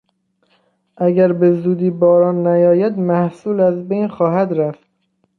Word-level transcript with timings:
اگر 0.97 1.33
بزودی 1.33 1.89
باران 1.89 2.47
نیاید 2.47 2.97
محصول 2.97 3.59
از 3.59 3.87
بین 3.87 4.07
خواهد 4.07 4.53
رفت. 4.53 4.87